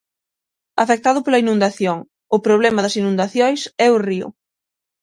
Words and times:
Afectado 0.83 1.19
pola 1.23 1.41
inundación: 1.45 1.97
O 2.35 2.37
problema 2.45 2.83
das 2.83 2.97
inundacións 3.01 3.61
é 3.85 3.87
o 3.95 3.97
río. 4.07 4.27